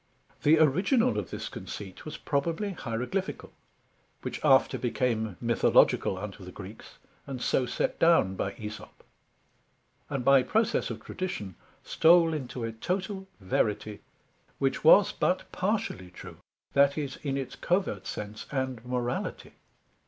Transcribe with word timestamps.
The 0.41 0.57
original 0.57 1.19
of 1.19 1.29
this 1.29 1.47
conceit 1.47 2.05
was 2.05 2.17
probably 2.17 2.71
Hieroglyphical, 2.71 3.51
which 4.23 4.43
after 4.43 4.79
became 4.79 5.37
Mythological 5.39 6.17
unto 6.17 6.43
the 6.43 6.51
Greeks, 6.51 6.97
and 7.27 7.39
so 7.39 7.67
set 7.67 7.99
down 7.99 8.33
by 8.33 8.53
Æsop; 8.53 8.89
and 10.09 10.25
by 10.25 10.41
process 10.41 10.89
of 10.89 11.03
tradition, 11.05 11.53
stole 11.83 12.33
into 12.33 12.63
a 12.63 12.71
total 12.71 13.27
verity, 13.39 13.99
which 14.57 14.83
was 14.83 15.11
but 15.11 15.43
partially 15.51 16.09
true, 16.09 16.37
that 16.73 16.97
is 16.97 17.17
in 17.17 17.37
its 17.37 17.55
covert 17.55 18.07
sense 18.07 18.47
and 18.51 18.83
Morality. 18.83 19.53